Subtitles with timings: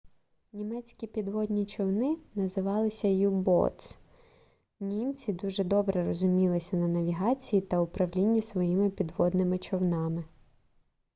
[0.53, 3.97] німецькі підводні човни називалися u-boats
[4.79, 10.23] німці дуже добре розумілися на навігації та управлінні своїми підводними човнами